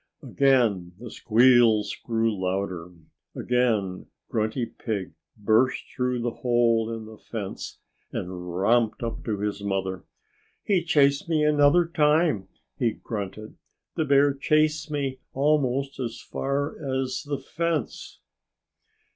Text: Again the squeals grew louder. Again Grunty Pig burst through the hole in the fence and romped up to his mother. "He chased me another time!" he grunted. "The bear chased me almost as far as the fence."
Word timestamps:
Again 0.23 0.93
the 0.97 1.11
squeals 1.11 1.95
grew 2.03 2.35
louder. 2.35 2.91
Again 3.35 4.07
Grunty 4.29 4.65
Pig 4.65 5.13
burst 5.37 5.77
through 5.95 6.23
the 6.23 6.31
hole 6.41 6.89
in 6.91 7.05
the 7.05 7.19
fence 7.19 7.77
and 8.11 8.51
romped 8.57 9.03
up 9.03 9.23
to 9.25 9.37
his 9.37 9.61
mother. 9.61 10.03
"He 10.63 10.83
chased 10.83 11.29
me 11.29 11.43
another 11.43 11.85
time!" 11.85 12.47
he 12.79 12.93
grunted. 12.93 13.57
"The 13.95 14.05
bear 14.05 14.33
chased 14.33 14.89
me 14.89 15.19
almost 15.35 15.99
as 15.99 16.19
far 16.19 16.83
as 16.83 17.21
the 17.21 17.37
fence." 17.37 18.21